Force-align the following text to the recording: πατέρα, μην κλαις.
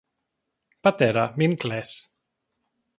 πατέρα, 0.81 1.33
μην 1.35 1.55
κλαις. 1.57 2.13